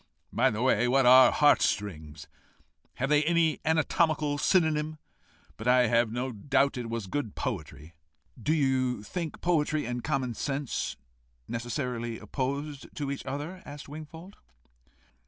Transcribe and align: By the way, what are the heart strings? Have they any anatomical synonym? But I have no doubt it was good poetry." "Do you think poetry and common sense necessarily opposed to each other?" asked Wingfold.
By 0.33 0.49
the 0.49 0.63
way, 0.63 0.87
what 0.87 1.05
are 1.05 1.27
the 1.27 1.31
heart 1.35 1.61
strings? 1.61 2.27
Have 2.95 3.09
they 3.09 3.21
any 3.23 3.59
anatomical 3.63 4.39
synonym? 4.39 4.97
But 5.57 5.67
I 5.67 5.85
have 5.89 6.11
no 6.11 6.31
doubt 6.31 6.75
it 6.75 6.89
was 6.89 7.05
good 7.05 7.35
poetry." 7.35 7.93
"Do 8.41 8.51
you 8.51 9.03
think 9.03 9.41
poetry 9.41 9.85
and 9.85 10.03
common 10.03 10.33
sense 10.33 10.97
necessarily 11.47 12.17
opposed 12.17 12.87
to 12.95 13.11
each 13.11 13.23
other?" 13.27 13.61
asked 13.63 13.87
Wingfold. 13.87 14.37